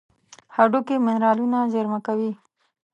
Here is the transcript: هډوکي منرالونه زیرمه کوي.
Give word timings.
هډوکي 0.55 0.95
منرالونه 1.05 1.59
زیرمه 1.73 1.99
کوي. 2.07 2.31